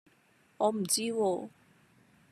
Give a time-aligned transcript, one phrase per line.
[0.57, 1.49] 我唔知喎